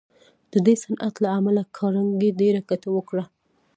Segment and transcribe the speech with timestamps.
[0.51, 3.23] د دې صنعت له امله کارنګي ډېره ګټه وکړه